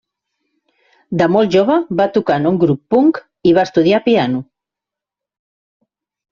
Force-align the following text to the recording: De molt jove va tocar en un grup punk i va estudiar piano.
De 1.21 1.27
molt 1.33 1.51
jove 1.57 1.75
va 1.99 2.07
tocar 2.17 2.39
en 2.41 2.49
un 2.53 2.59
grup 2.65 2.83
punk 2.97 3.21
i 3.51 3.55
va 3.61 3.69
estudiar 3.71 4.03
piano. 4.09 4.43